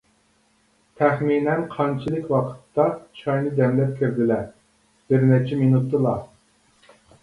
-تەخمىنەن 1.01 1.61
قانچىلىك 1.75 2.33
ۋاقىتتا 2.37 2.87
چاينى 3.21 3.55
دەملەپ 3.63 3.95
كىردىلە؟ 4.03 4.43
-بىر 4.51 5.33
نەچچە 5.33 5.65
مىنۇتتىلا. 5.65 6.21